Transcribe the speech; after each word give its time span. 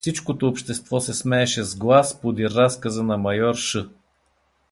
Всичкото 0.03 0.47
общество 0.47 0.99
се 0.99 1.13
смееше 1.13 1.63
с 1.63 1.75
глас 1.77 2.21
подир 2.21 2.51
разказа 2.51 3.03
на 3.03 3.17
майор 3.17 3.55
Ш. 3.55 3.77